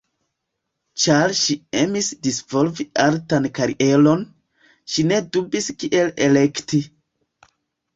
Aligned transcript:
Ĉar 1.03 1.33
ŝi 1.39 1.57
emis 1.81 2.09
disvolvi 2.29 2.87
artan 3.05 3.47
karieron, 3.61 4.27
ŝi 4.95 5.09
ne 5.15 5.25
dubis 5.35 5.75
kiel 5.81 6.15
elekti. 6.31 6.87